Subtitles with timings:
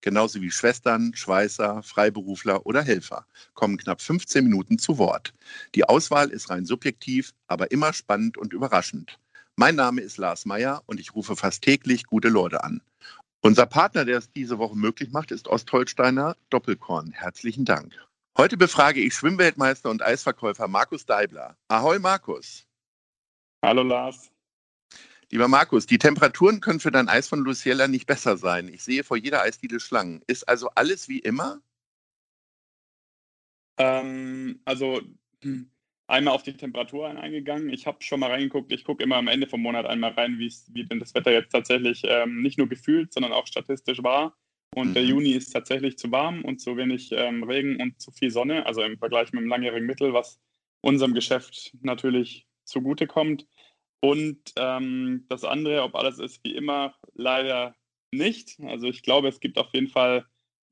[0.00, 5.34] genauso wie Schwestern, Schweißer, Freiberufler oder Helfer, kommen knapp 15 Minuten zu Wort.
[5.74, 9.18] Die Auswahl ist rein subjektiv, aber immer spannend und überraschend.
[9.56, 12.80] Mein Name ist Lars Meyer und ich rufe fast täglich gute Leute an.
[13.40, 17.12] Unser Partner, der es diese Woche möglich macht, ist Ostholsteiner Doppelkorn.
[17.12, 17.94] Herzlichen Dank.
[18.36, 21.56] Heute befrage ich Schwimmweltmeister und Eisverkäufer Markus Deibler.
[21.68, 22.66] Ahoi Markus.
[23.64, 24.30] Hallo Lars.
[25.30, 28.68] Lieber Markus, die Temperaturen können für dein Eis von Luciella nicht besser sein.
[28.68, 30.22] Ich sehe vor jeder Eisdiele Schlangen.
[30.26, 31.60] Ist also alles wie immer?
[33.76, 35.02] Ähm, also
[36.06, 37.68] einmal auf die Temperatur eingegangen.
[37.68, 38.72] Ich habe schon mal reingeguckt.
[38.72, 42.02] Ich gucke immer am Ende vom Monat einmal rein, wie denn das Wetter jetzt tatsächlich
[42.04, 44.34] ähm, nicht nur gefühlt, sondern auch statistisch war.
[44.74, 44.94] Und mhm.
[44.94, 48.64] der Juni ist tatsächlich zu warm und zu wenig ähm, Regen und zu viel Sonne,
[48.64, 50.40] also im Vergleich mit dem langjährigen Mittel, was
[50.80, 53.46] unserem Geschäft natürlich zugutekommt.
[54.00, 57.74] Und ähm, das andere, ob alles ist wie immer, leider
[58.12, 58.58] nicht.
[58.60, 60.26] Also ich glaube, es gibt auf jeden Fall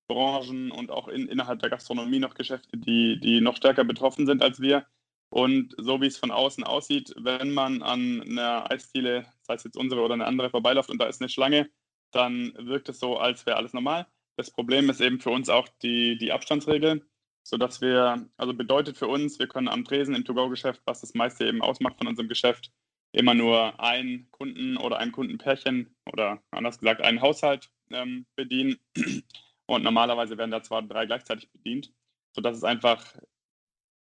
[0.09, 4.43] Branchen und auch in, innerhalb der Gastronomie noch Geschäfte, die, die noch stärker betroffen sind
[4.43, 4.87] als wir.
[5.31, 9.77] Und so wie es von außen aussieht, wenn man an einer Eisdiele, sei es jetzt
[9.77, 11.69] unsere oder eine andere, vorbeiläuft und da ist eine Schlange,
[12.13, 14.07] dann wirkt es so, als wäre alles normal.
[14.37, 17.05] Das Problem ist eben für uns auch die, die Abstandsregel,
[17.43, 21.47] sodass wir, also bedeutet für uns, wir können am Tresen im To-Go-Geschäft, was das meiste
[21.47, 22.71] eben ausmacht von unserem Geschäft,
[23.17, 28.77] immer nur einen Kunden oder ein Kundenpärchen oder anders gesagt einen Haushalt ähm, bedienen.
[29.67, 31.93] Und normalerweise werden da zwar drei gleichzeitig bedient,
[32.33, 33.21] sodass es einfach im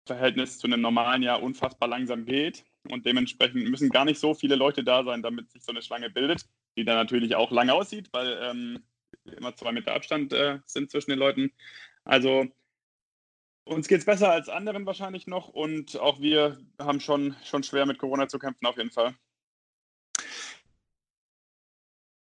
[0.08, 2.64] Verhältnis zu einem normalen Jahr unfassbar langsam geht.
[2.90, 6.09] Und dementsprechend müssen gar nicht so viele Leute da sein, damit sich so eine Schlange
[6.09, 6.46] bildet,
[6.78, 8.84] die dann natürlich auch lang aussieht, weil ähm,
[9.38, 11.52] immer zwei Meter Abstand äh, sind zwischen den Leuten.
[12.06, 12.47] Also
[13.66, 17.85] uns geht es besser als anderen wahrscheinlich noch und auch wir haben schon, schon schwer
[17.85, 19.16] mit Corona zu kämpfen, auf jeden Fall.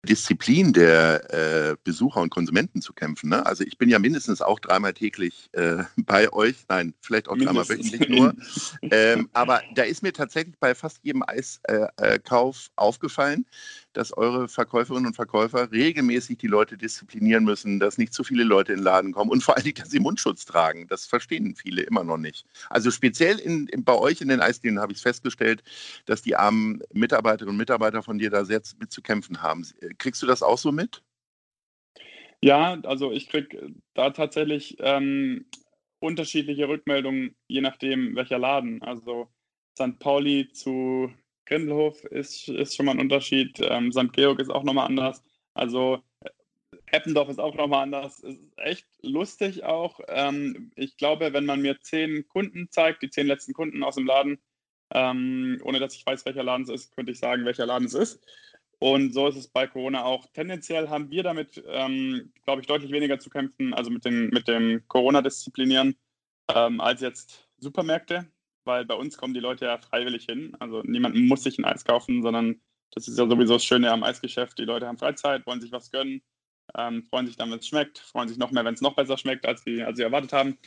[0.06, 3.29] Disziplin der äh, Besucher und Konsumenten zu kämpfen.
[3.29, 3.46] Ne?
[3.46, 7.67] Also ich bin ja mindestens auch dreimal täglich äh, bei euch, nein, vielleicht auch dreimal
[7.67, 8.34] wöchentlich nur.
[8.84, 13.46] ähm, aber da ist mir tatsächlich bei fast jedem Eiskauf äh, aufgefallen,
[13.95, 18.73] dass eure Verkäuferinnen und Verkäufer regelmäßig die Leute disziplinieren müssen, dass nicht zu viele Leute
[18.73, 20.88] in den Laden kommen und vor allem, dass sie Mundschutz tragen.
[20.88, 22.45] Das verstehen viele immer noch nicht.
[22.69, 25.63] Also speziell in, in, bei euch in den Eisdielen habe ich es festgestellt,
[26.05, 29.66] dass die armen Mitarbeiterinnen und Mitarbeiter von dir da sehr mit zu kämpfen haben.
[29.97, 31.01] Kriegst du das auch so mit?
[32.41, 35.45] Ja, also ich kriege da tatsächlich ähm,
[36.00, 38.81] unterschiedliche Rückmeldungen, je nachdem welcher Laden.
[38.81, 39.29] Also
[39.78, 40.00] St.
[40.00, 41.11] Pauli zu
[41.45, 43.59] Grindelhof ist, ist schon mal ein Unterschied.
[43.61, 44.13] Ähm, St.
[44.13, 45.23] Georg ist auch nochmal anders.
[45.53, 46.29] Also äh,
[46.88, 48.23] Eppendorf ist auch nochmal anders.
[48.23, 50.00] Es ist echt lustig auch.
[50.07, 54.05] Ähm, ich glaube, wenn man mir zehn Kunden zeigt, die zehn letzten Kunden aus dem
[54.05, 54.39] Laden,
[54.94, 57.94] ähm, ohne dass ich weiß, welcher Laden es ist, könnte ich sagen, welcher Laden es
[57.94, 58.25] ist.
[58.79, 60.28] Und so ist es bei Corona auch.
[60.34, 64.47] Tendenziell haben wir damit, ähm, glaube ich, deutlich weniger zu kämpfen, also mit, den, mit
[64.47, 65.95] dem Corona-Disziplinieren,
[66.53, 68.28] ähm, als jetzt Supermärkte
[68.66, 70.56] weil bei uns kommen die Leute ja freiwillig hin.
[70.59, 72.62] Also niemand muss sich ein Eis kaufen, sondern
[72.92, 74.58] das ist ja sowieso das Schöne am Eisgeschäft.
[74.58, 76.22] Die Leute haben Freizeit, wollen sich was gönnen,
[76.78, 79.18] ähm, freuen sich dann, wenn es schmeckt, freuen sich noch mehr, wenn es noch besser
[79.18, 80.58] schmeckt, als sie, als erwartet haben.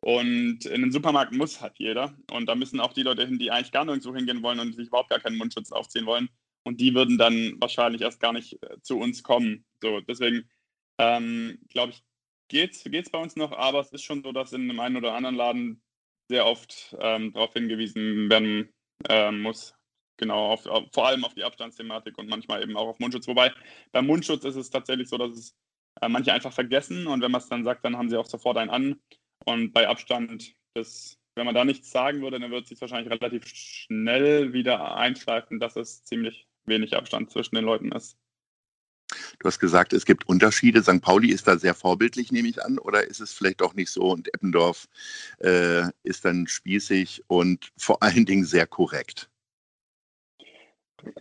[0.00, 2.16] Und in den Supermarkt muss halt jeder.
[2.30, 4.88] Und da müssen auch die Leute hin, die eigentlich gar nirgendwo hingehen wollen und sich
[4.88, 6.28] überhaupt gar keinen Mundschutz aufziehen wollen.
[6.64, 9.64] Und die würden dann wahrscheinlich erst gar nicht äh, zu uns kommen.
[9.82, 10.48] So, deswegen
[10.98, 12.02] ähm, glaube ich,
[12.48, 15.14] geht es bei uns noch, aber es ist schon so, dass in einem einen oder
[15.14, 15.82] anderen Laden
[16.28, 18.72] sehr oft ähm, darauf hingewiesen werden
[19.08, 19.74] äh, muss.
[20.18, 23.28] Genau, auf, auf, vor allem auf die Abstandsthematik und manchmal eben auch auf Mundschutz.
[23.28, 23.52] Wobei
[23.92, 25.56] beim Mundschutz ist es tatsächlich so, dass es
[26.00, 28.56] äh, manche einfach vergessen und wenn man es dann sagt, dann haben sie auch sofort
[28.56, 29.00] einen an.
[29.44, 33.10] Und bei Abstand, das, wenn man da nichts sagen würde, dann wird es sich wahrscheinlich
[33.10, 38.18] relativ schnell wieder einschleifen, dass es ziemlich wenig Abstand zwischen den Leuten ist.
[39.40, 40.82] Du hast gesagt, es gibt Unterschiede.
[40.82, 41.00] St.
[41.00, 44.02] Pauli ist da sehr vorbildlich, nehme ich an, oder ist es vielleicht auch nicht so?
[44.02, 44.88] Und Eppendorf
[45.38, 49.30] äh, ist dann spießig und vor allen Dingen sehr korrekt.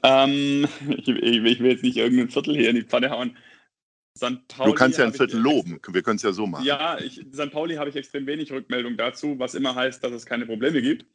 [0.02, 3.38] Ähm, ich, ich, will jetzt nicht irgendein Viertel hier in die Pfanne hauen.
[4.20, 5.80] du kannst ja ein Viertel loben.
[5.88, 6.66] Wir können es ja so machen.
[6.66, 7.52] Ja, ich, St.
[7.52, 11.06] Pauli habe ich extrem wenig Rückmeldung dazu, was immer heißt, dass es keine Probleme gibt.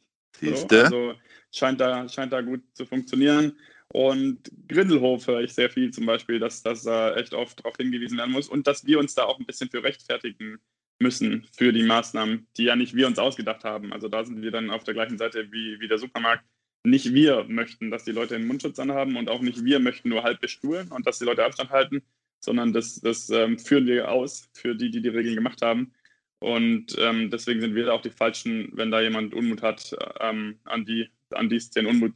[0.41, 1.13] So, also
[1.51, 3.53] scheint da, scheint da gut zu funktionieren.
[3.89, 8.17] Und Grindelhof höre ich sehr viel zum Beispiel, dass, dass da echt oft darauf hingewiesen
[8.17, 10.59] werden muss und dass wir uns da auch ein bisschen für rechtfertigen
[10.99, 13.93] müssen für die Maßnahmen, die ja nicht wir uns ausgedacht haben.
[13.93, 16.43] Also da sind wir dann auf der gleichen Seite wie, wie der Supermarkt.
[16.85, 20.23] Nicht wir möchten, dass die Leute einen Mundschutz anhaben und auch nicht wir möchten nur
[20.23, 22.01] halb bestuhlen und dass die Leute Abstand halten,
[22.39, 25.93] sondern das, das ähm, führen wir aus für die, die die Regeln gemacht haben.
[26.39, 30.83] Und ähm, deswegen sind wir auch die Falschen, wenn da jemand Unmut hat, ähm, an
[30.83, 32.13] die, an es den Unmut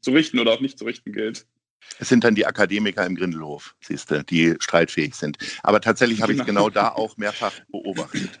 [0.00, 1.46] zu richten oder auch nicht zu richten gilt.
[1.98, 5.38] Es sind dann die Akademiker im Grindelhof, siehst du, die streitfähig sind.
[5.62, 6.66] Aber tatsächlich habe ich genau.
[6.66, 8.40] genau da auch mehrfach beobachtet.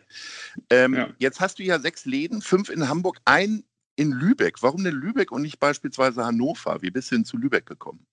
[0.68, 1.10] Ähm, ja.
[1.18, 3.64] Jetzt hast du ja sechs Läden, fünf in Hamburg, ein
[3.96, 4.62] in Lübeck.
[4.62, 6.82] Warum denn Lübeck und nicht beispielsweise Hannover?
[6.82, 8.06] Wie bist du denn zu Lübeck gekommen?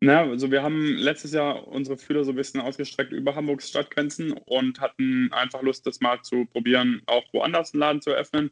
[0.00, 4.32] Na, also wir haben letztes Jahr unsere Fühler so ein bisschen ausgestreckt über Hamburgs Stadtgrenzen
[4.32, 8.50] und hatten einfach Lust, das mal zu probieren, auch woanders einen Laden zu eröffnen.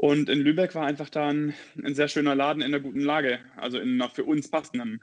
[0.00, 3.80] Und in Lübeck war einfach dann ein sehr schöner Laden in einer guten Lage, also
[3.80, 5.00] in einer für uns passenden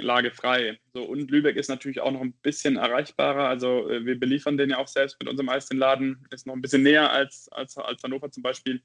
[0.00, 0.78] Lage frei.
[0.94, 3.46] So, und Lübeck ist natürlich auch noch ein bisschen erreichbarer.
[3.46, 6.26] Also äh, wir beliefern den ja auch selbst mit unserem Laden.
[6.30, 8.80] Ist noch ein bisschen näher als, als, als Hannover zum Beispiel.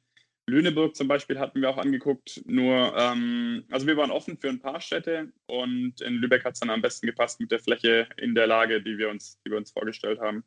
[0.48, 2.42] Lüneburg zum Beispiel hatten wir auch angeguckt.
[2.45, 6.60] Nur, ähm, also wir waren offen für ein paar Städte und in Lübeck hat es
[6.60, 9.57] dann am besten gepasst mit der Fläche in der Lage, die wir uns, die wir
[9.57, 10.44] uns vorgestellt haben.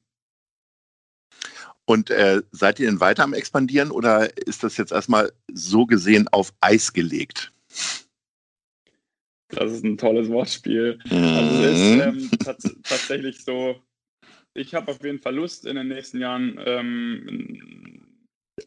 [1.85, 6.27] Und äh, seid ihr denn weiter am Expandieren oder ist das jetzt erstmal so gesehen
[6.29, 7.53] auf Eis gelegt?
[9.49, 10.99] Das ist ein tolles Wortspiel.
[11.09, 11.25] Mhm.
[11.25, 12.31] Also es ist ähm,
[12.83, 13.81] tatsächlich so,
[14.55, 16.59] ich habe auf jeden Fall Lust in den nächsten Jahren.
[16.65, 18.07] Ähm,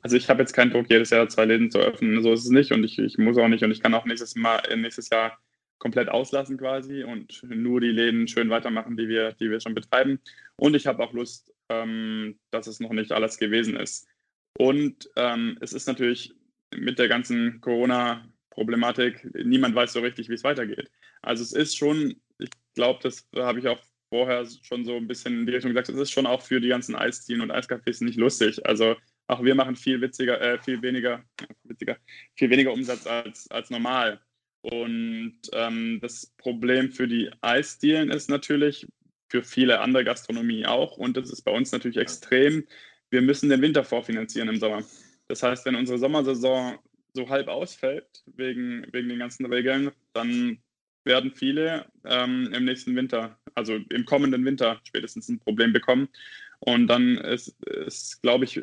[0.02, 2.22] also ich habe jetzt keinen Druck, jedes Jahr zwei Läden zu öffnen.
[2.24, 4.36] So ist es nicht und ich, ich muss auch nicht und ich kann auch nächstes
[4.36, 5.38] Mal nächstes Jahr
[5.80, 10.20] komplett auslassen quasi und nur die Läden schön weitermachen, die wir, die wir schon betreiben.
[10.58, 14.08] Und ich habe auch Lust, ähm, dass es noch nicht alles gewesen ist.
[14.58, 16.34] Und ähm, es ist natürlich
[16.76, 20.92] mit der ganzen Corona-Problematik, niemand weiß so richtig, wie es weitergeht.
[21.22, 23.80] Also es ist schon, ich glaube, das habe ich auch
[24.10, 26.68] vorher schon so ein bisschen in die Richtung gesagt, es ist schon auch für die
[26.68, 28.66] ganzen Eisdielen und Eiscafés nicht lustig.
[28.66, 28.96] Also
[29.28, 31.24] auch wir machen viel witziger, äh, viel weniger,
[31.64, 31.98] witziger,
[32.36, 34.20] viel weniger Umsatz als, als normal.
[34.62, 38.88] Und ähm, das Problem für die Eisdielen ist natürlich,
[39.30, 40.98] für viele andere Gastronomie auch.
[40.98, 42.66] Und das ist bei uns natürlich extrem.
[43.10, 44.84] Wir müssen den Winter vorfinanzieren im Sommer.
[45.28, 46.80] Das heißt, wenn unsere Sommersaison
[47.14, 50.60] so halb ausfällt, wegen, wegen den ganzen Regeln, dann
[51.06, 56.10] werden viele ähm, im nächsten Winter, also im kommenden Winter spätestens ein Problem bekommen.
[56.60, 58.62] Und dann ist, ist glaube ich,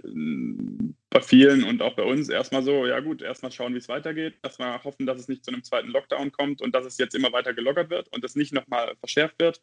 [1.11, 4.35] bei vielen und auch bei uns erstmal so, ja gut, erstmal schauen, wie es weitergeht,
[4.43, 7.33] erstmal hoffen, dass es nicht zu einem zweiten Lockdown kommt und dass es jetzt immer
[7.33, 9.63] weiter gelockert wird und es nicht nochmal verschärft wird.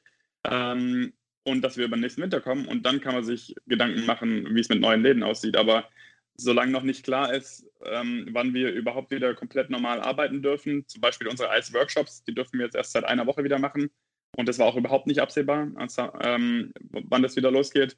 [0.49, 1.13] Ähm,
[1.43, 4.55] und dass wir über den nächsten Winter kommen und dann kann man sich Gedanken machen,
[4.55, 5.57] wie es mit neuen Läden aussieht.
[5.57, 5.89] Aber
[6.35, 11.01] solange noch nicht klar ist, ähm, wann wir überhaupt wieder komplett normal arbeiten dürfen, zum
[11.01, 13.89] Beispiel unsere Eis-Workshops, die dürfen wir jetzt erst seit einer Woche wieder machen.
[14.35, 17.97] Und das war auch überhaupt nicht absehbar, also, ähm, wann das wieder losgeht.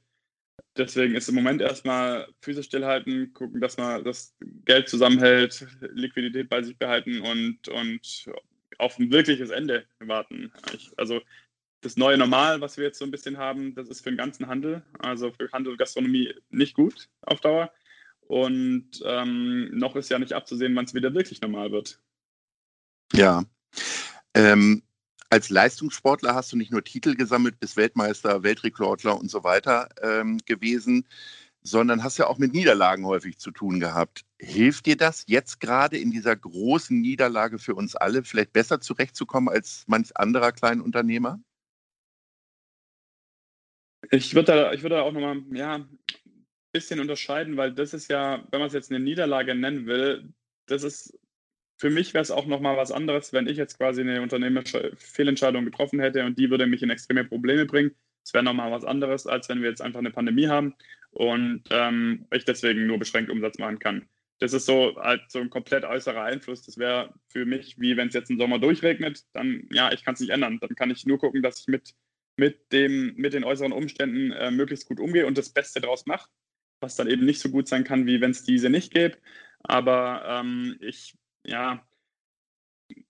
[0.78, 6.62] Deswegen ist im Moment erstmal Füße stillhalten, gucken, dass man das Geld zusammenhält, Liquidität bei
[6.62, 8.30] sich behalten und, und
[8.78, 10.52] auf ein wirkliches Ende warten.
[10.74, 11.22] Ich, also
[11.86, 14.48] das neue Normal, was wir jetzt so ein bisschen haben, das ist für den ganzen
[14.48, 17.72] Handel, also für Handel und Gastronomie nicht gut auf Dauer.
[18.22, 22.00] Und ähm, noch ist ja nicht abzusehen, wann es wieder wirklich normal wird.
[23.14, 23.44] Ja.
[24.34, 24.82] Ähm,
[25.30, 30.40] als Leistungssportler hast du nicht nur Titel gesammelt, bist Weltmeister, Weltrekordler und so weiter ähm,
[30.46, 31.08] gewesen,
[31.62, 34.24] sondern hast ja auch mit Niederlagen häufig zu tun gehabt.
[34.40, 39.50] Hilft dir das jetzt gerade in dieser großen Niederlage für uns alle, vielleicht besser zurechtzukommen
[39.50, 41.40] als manch anderer Kleinunternehmer?
[44.12, 46.00] Ich würde da, ich würde da auch nochmal, ja, ein
[46.72, 50.34] bisschen unterscheiden, weil das ist ja, wenn man es jetzt eine Niederlage nennen will,
[50.68, 51.18] das ist,
[51.78, 55.66] für mich wäre es auch nochmal was anderes, wenn ich jetzt quasi eine unternehmerische Fehlentscheidung
[55.66, 57.92] getroffen hätte und die würde mich in extreme Probleme bringen.
[58.24, 60.74] Das wäre nochmal was anderes, als wenn wir jetzt einfach eine Pandemie haben
[61.12, 64.08] und ähm, ich deswegen nur beschränkt Umsatz machen kann.
[64.40, 66.64] Das ist so halt so ein komplett äußerer Einfluss.
[66.64, 70.16] Das wäre für mich, wie wenn es jetzt im Sommer durchregnet, dann ja, ich kann
[70.16, 70.60] es nicht ändern.
[70.60, 71.94] Dann kann ich nur gucken, dass ich mit
[72.38, 76.30] mit, dem, mit den äußeren Umständen äh, möglichst gut umgehe und das Beste daraus mache,
[76.80, 79.18] was dann eben nicht so gut sein kann, wie wenn es diese nicht gäbe.
[79.64, 81.16] Aber ähm, ich,
[81.46, 81.86] ja,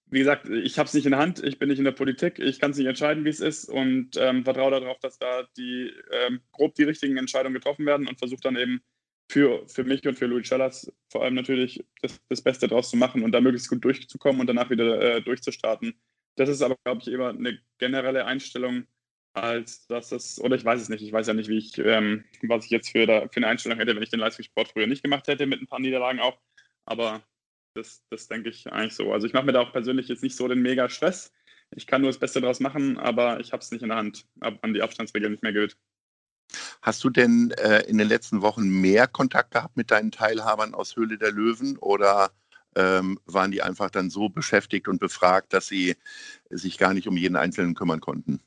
[0.08, 2.39] wie gesagt, ich habe es nicht in der Hand, ich bin nicht in der Politik,
[2.39, 5.91] ich kann es nicht entscheiden, wie es ist und ähm, vertraue darauf, dass da die
[6.12, 8.82] ähm, grob die richtigen Entscheidungen getroffen werden und versuche dann eben
[9.29, 12.98] für, für mich und für Louis Challas vor allem natürlich das, das Beste draus zu
[12.98, 16.00] machen und da möglichst gut durchzukommen und danach wieder äh, durchzustarten.
[16.36, 18.86] Das ist aber, glaube ich, immer eine generelle Einstellung,
[19.36, 22.24] als dass es, oder ich weiß es nicht, ich weiß ja nicht, wie ich, ähm,
[22.44, 25.04] was ich jetzt für, da, für eine Einstellung hätte, wenn ich den Leistungssport früher nicht
[25.04, 26.39] gemacht hätte, mit ein paar Niederlagen auch.
[26.86, 27.22] Aber
[27.75, 29.12] das, das denke ich eigentlich so.
[29.12, 31.34] Also ich mache mir da auch persönlich jetzt nicht so den mega Stress.
[31.72, 34.25] Ich kann nur das Beste daraus machen, aber ich habe es nicht in der Hand,
[34.39, 35.77] ab wann die Abstandsregel nicht mehr gilt.
[36.82, 40.96] Hast du denn äh, in den letzten Wochen mehr Kontakt gehabt mit deinen Teilhabern aus
[40.96, 42.32] Höhle der Löwen oder
[42.75, 45.96] ähm, waren die einfach dann so beschäftigt und befragt, dass sie
[46.50, 48.42] sich gar nicht um jeden Einzelnen kümmern konnten?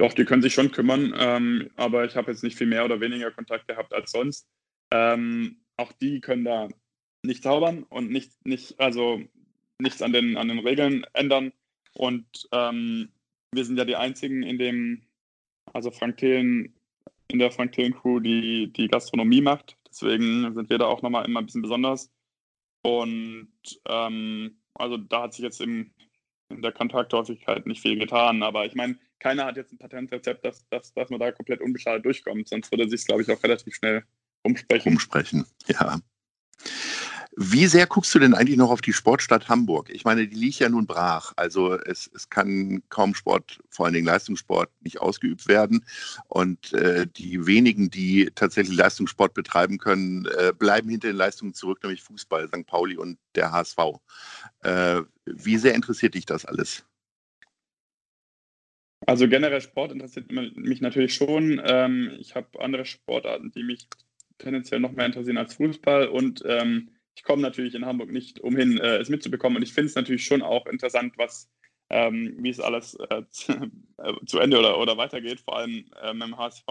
[0.00, 3.02] Doch, die können sich schon kümmern, ähm, aber ich habe jetzt nicht viel mehr oder
[3.02, 4.48] weniger Kontakt gehabt als sonst.
[4.90, 6.68] Ähm, auch die können da
[7.22, 9.20] nicht zaubern und nicht, nicht also
[9.78, 11.52] nichts an den, an den Regeln ändern.
[11.92, 13.10] Und ähm,
[13.52, 15.02] wir sind ja die einzigen in dem,
[15.74, 16.74] also Frank Thelen,
[17.28, 19.76] in der Frank Thelen Crew, die die Gastronomie macht.
[19.86, 22.10] Deswegen sind wir da auch nochmal immer ein bisschen besonders.
[22.80, 23.52] Und
[23.86, 25.92] ähm, also da hat sich jetzt im,
[26.48, 28.42] in der Kontakthäufigkeit nicht viel getan.
[28.42, 32.04] Aber ich meine, keiner hat jetzt ein Patentrezept, dass, dass, dass man da komplett unbeschadet
[32.04, 32.48] durchkommt.
[32.48, 34.02] Sonst würde sich, glaube ich, auch relativ schnell
[34.42, 34.92] umsprechen.
[34.92, 36.00] Umsprechen, ja.
[37.36, 39.88] Wie sehr guckst du denn eigentlich noch auf die Sportstadt Hamburg?
[39.90, 41.32] Ich meine, die liegt ja nun brach.
[41.36, 45.86] Also es, es kann kaum Sport, vor allen Dingen Leistungssport, nicht ausgeübt werden.
[46.26, 51.78] Und äh, die wenigen, die tatsächlich Leistungssport betreiben können, äh, bleiben hinter den Leistungen zurück,
[51.82, 52.66] nämlich Fußball, St.
[52.66, 53.78] Pauli und der HSV.
[54.62, 56.84] Äh, wie sehr interessiert dich das alles?
[59.06, 61.60] Also generell Sport interessiert mich natürlich schon.
[61.64, 63.88] Ähm, ich habe andere Sportarten, die mich
[64.38, 68.78] tendenziell noch mehr interessieren als Fußball und ähm, ich komme natürlich in Hamburg nicht umhin,
[68.78, 69.56] äh, es mitzubekommen.
[69.56, 71.50] Und ich finde es natürlich schon auch interessant, was,
[71.90, 73.22] ähm, wie es alles äh,
[74.26, 76.64] zu Ende oder, oder weitergeht, vor allem äh, dem HSV.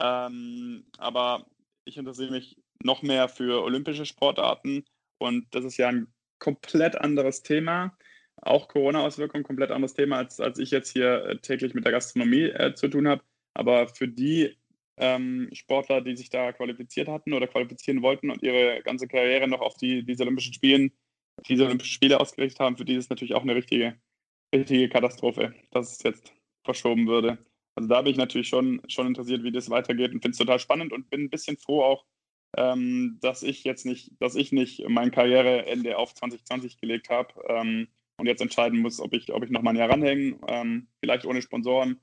[0.00, 1.46] Ähm, aber
[1.84, 4.84] ich interessiere mich noch mehr für olympische Sportarten
[5.18, 7.96] und das ist ja ein komplett anderes Thema.
[8.42, 12.44] Auch Corona-Auswirkungen, komplett anderes Thema, als, als ich jetzt hier äh, täglich mit der Gastronomie
[12.44, 13.22] äh, zu tun habe.
[13.54, 14.56] Aber für die
[14.98, 19.60] ähm, Sportler, die sich da qualifiziert hatten oder qualifizieren wollten und ihre ganze Karriere noch
[19.60, 20.92] auf die, diese Olympischen Spielen,
[21.48, 23.98] diese Olympischen Spiele ausgerichtet haben, für die ist es natürlich auch eine richtige,
[24.54, 26.32] richtige Katastrophe, dass es jetzt
[26.64, 27.38] verschoben würde.
[27.74, 30.58] Also da bin ich natürlich schon, schon interessiert, wie das weitergeht und finde es total
[30.58, 32.06] spannend und bin ein bisschen froh auch,
[32.56, 37.88] ähm, dass ich jetzt nicht, dass ich nicht mein Karriereende auf 2020 gelegt habe ähm,
[38.16, 41.24] und jetzt entscheiden muss, ob ich, ob ich noch mal ein Jahr ranhänge, ähm, vielleicht
[41.24, 42.00] ohne Sponsoren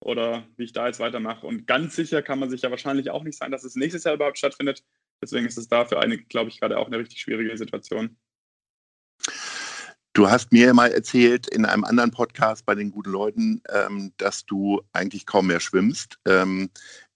[0.00, 1.46] oder wie ich da jetzt weitermache.
[1.46, 4.14] Und ganz sicher kann man sich ja wahrscheinlich auch nicht sein, dass es nächstes Jahr
[4.14, 4.84] überhaupt stattfindet.
[5.22, 8.16] Deswegen ist es da für einige, glaube ich, gerade auch eine richtig schwierige Situation.
[10.12, 14.46] Du hast mir mal erzählt in einem anderen Podcast bei den guten Leuten, ähm, dass
[14.46, 16.20] du eigentlich kaum mehr schwimmst.
[16.24, 16.70] Ähm,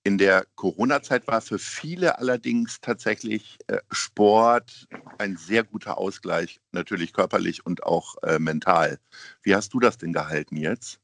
[0.08, 4.88] in der Corona-Zeit war für viele allerdings tatsächlich äh, Sport
[5.18, 8.98] ein sehr guter Ausgleich, natürlich körperlich und auch äh, mental.
[9.42, 10.98] Wie hast du das denn gehalten jetzt?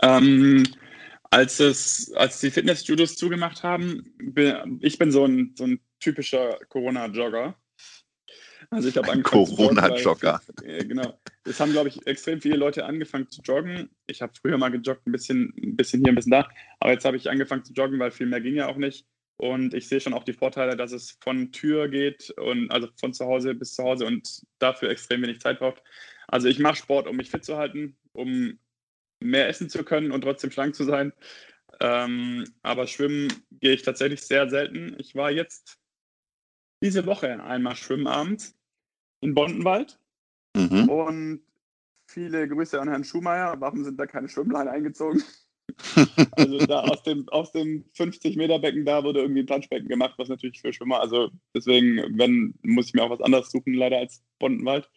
[0.00, 0.62] Ähm,
[1.32, 6.56] als, es, als die Fitnessstudios zugemacht haben, bin, ich bin so ein, so ein typischer
[6.68, 7.56] Corona-Jogger.
[8.70, 10.40] Also ich habe Corona-Jogger.
[10.62, 11.18] Genau.
[11.46, 13.90] Es haben, glaube ich, extrem viele Leute angefangen zu joggen.
[14.06, 16.48] Ich habe früher mal gejoggt, ein bisschen, ein bisschen hier, ein bisschen da.
[16.80, 19.06] Aber jetzt habe ich angefangen zu joggen, weil viel mehr ging ja auch nicht.
[19.38, 23.12] Und ich sehe schon auch die Vorteile, dass es von Tür geht und also von
[23.12, 25.82] zu Hause bis zu Hause und dafür extrem wenig Zeit braucht.
[26.26, 28.58] Also ich mache Sport, um mich fit zu halten, um
[29.22, 31.12] mehr essen zu können und trotzdem schlank zu sein.
[31.80, 34.96] Ähm, aber schwimmen gehe ich tatsächlich sehr selten.
[34.98, 35.78] Ich war jetzt
[36.82, 38.58] diese Woche einmal schwimmen abends
[39.20, 39.98] in Bondenwald.
[40.56, 40.88] Mhm.
[40.88, 41.40] Und
[42.06, 43.56] viele Grüße an Herrn Schumacher.
[43.58, 45.22] Warum sind da keine Schwimmleine eingezogen?
[46.36, 50.60] also da aus dem, aus dem 50-Meter-Becken da wurde irgendwie ein Planschbecken gemacht, was natürlich
[50.60, 54.88] für Schwimmer, also deswegen, wenn, muss ich mir auch was anderes suchen, leider als Bondenwald.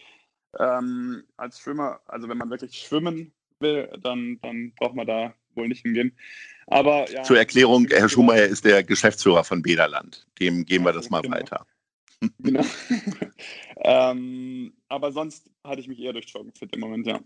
[0.58, 5.68] Ähm, als Schwimmer, also wenn man wirklich schwimmen will, dann, dann braucht man da wohl
[5.68, 6.16] nicht hingehen.
[6.68, 10.28] Aber, ja, Zur Erklärung, Herr Schumacher ist der Geschäftsführer von Bederland.
[10.40, 11.38] Dem geben wir das mal genau.
[11.38, 11.66] weiter.
[12.40, 12.66] Genau.
[13.78, 17.20] ähm, aber sonst hatte ich mich eher durch Joggen fit im Moment, ja.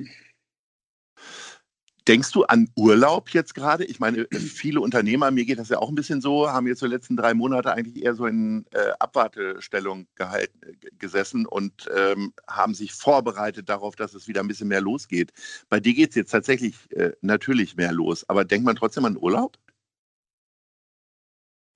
[2.06, 3.86] Denkst du an Urlaub jetzt gerade?
[3.86, 6.88] Ich meine, viele Unternehmer, mir geht das ja auch ein bisschen so, haben jetzt die
[6.88, 10.60] letzten drei Monate eigentlich eher so in äh, Abwartestellung gehalten,
[11.00, 15.32] gesessen und ähm, haben sich vorbereitet darauf, dass es wieder ein bisschen mehr losgeht.
[15.70, 19.18] Bei dir geht es jetzt tatsächlich äh, natürlich mehr los, aber denkt man trotzdem an
[19.18, 19.58] Urlaub?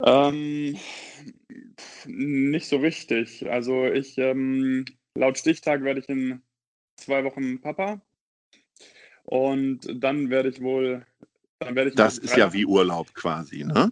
[0.04, 0.78] Ähm,
[2.06, 3.50] nicht so richtig.
[3.50, 4.86] Also ich, ähm,
[5.18, 6.42] laut Stichtag werde ich in
[6.96, 8.02] zwei Wochen Papa.
[9.24, 11.06] Und dann werde ich wohl.
[11.60, 13.92] Dann werde ich das ist ja wie Urlaub quasi, ne?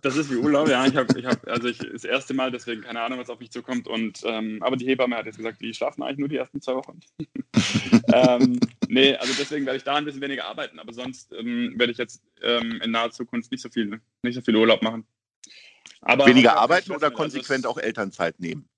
[0.00, 0.84] Das ist wie Urlaub, ja.
[0.86, 3.50] Ich habe, ich hab, also ich, das erste Mal, deswegen keine Ahnung, was auf mich
[3.50, 3.86] zukommt.
[3.86, 6.74] Und, ähm, aber die Hebamme hat jetzt gesagt, die schlafen eigentlich nur die ersten zwei
[6.74, 6.98] Wochen.
[8.12, 10.78] ähm, nee, also deswegen werde ich da ein bisschen weniger arbeiten.
[10.78, 14.40] Aber sonst ähm, werde ich jetzt ähm, in naher Zukunft nicht so viel, nicht so
[14.40, 15.06] viel Urlaub machen.
[16.00, 18.68] Aber weniger arbeiten oder also konsequent also auch Elternzeit nehmen?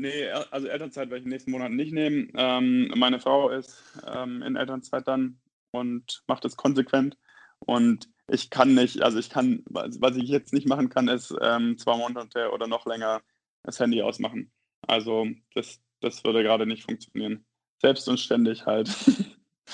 [0.00, 2.32] Nee, also Elternzeit werde ich in den nächsten Monaten nicht nehmen.
[2.34, 5.38] Ähm, meine Frau ist ähm, in Elternzeit dann
[5.72, 7.18] und macht es konsequent.
[7.58, 11.76] Und ich kann nicht, also ich kann, was ich jetzt nicht machen kann, ist ähm,
[11.76, 13.20] zwei Monate oder noch länger
[13.62, 14.50] das Handy ausmachen.
[14.86, 17.44] Also das, das würde gerade nicht funktionieren.
[17.82, 18.88] Selbst und ständig halt.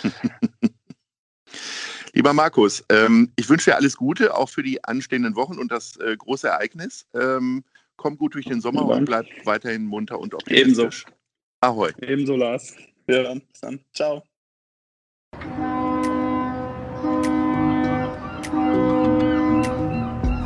[2.14, 5.96] Lieber Markus, ähm, ich wünsche dir alles Gute, auch für die anstehenden Wochen und das
[5.98, 7.06] äh, große Ereignis.
[7.14, 7.62] Ähm,
[7.96, 11.04] komm gut durch den Sommer und bleib weiterhin munter und optimistisch.
[11.04, 11.16] Ebenso.
[11.60, 11.90] Ahoi.
[12.00, 12.76] Ebenso, Lars.
[13.06, 13.42] Wir hören.
[13.50, 13.80] Bis dann.
[13.92, 14.22] Ciao.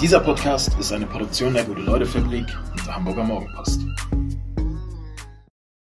[0.00, 3.82] Dieser Podcast ist eine Produktion der Gute-Leute-Fabrik und der Hamburger Morgenpost.